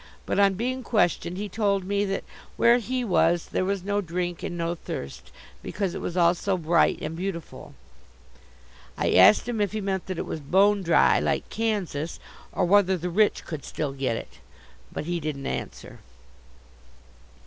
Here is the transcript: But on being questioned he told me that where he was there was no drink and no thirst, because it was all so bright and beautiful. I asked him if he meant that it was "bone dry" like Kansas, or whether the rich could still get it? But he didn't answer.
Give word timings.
But 0.25 0.39
on 0.39 0.55
being 0.55 0.81
questioned 0.81 1.37
he 1.37 1.47
told 1.47 1.83
me 1.83 2.05
that 2.05 2.23
where 2.57 2.79
he 2.79 3.05
was 3.05 3.49
there 3.51 3.63
was 3.63 3.83
no 3.83 4.01
drink 4.01 4.41
and 4.41 4.57
no 4.57 4.73
thirst, 4.73 5.31
because 5.61 5.93
it 5.93 6.01
was 6.01 6.17
all 6.17 6.33
so 6.33 6.57
bright 6.57 6.97
and 7.03 7.15
beautiful. 7.15 7.75
I 8.97 9.11
asked 9.13 9.47
him 9.47 9.61
if 9.61 9.73
he 9.73 9.79
meant 9.79 10.07
that 10.07 10.17
it 10.17 10.25
was 10.25 10.39
"bone 10.39 10.81
dry" 10.81 11.19
like 11.19 11.51
Kansas, 11.51 12.19
or 12.51 12.65
whether 12.65 12.97
the 12.97 13.11
rich 13.11 13.45
could 13.45 13.63
still 13.63 13.91
get 13.93 14.17
it? 14.17 14.39
But 14.91 15.05
he 15.05 15.19
didn't 15.19 15.45
answer. 15.45 15.99